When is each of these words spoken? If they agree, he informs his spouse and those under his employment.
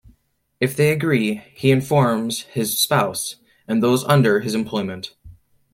If 0.59 0.75
they 0.75 0.91
agree, 0.91 1.43
he 1.53 1.69
informs 1.69 2.41
his 2.55 2.81
spouse 2.81 3.35
and 3.67 3.83
those 3.83 4.03
under 4.05 4.39
his 4.39 4.55
employment. 4.55 5.13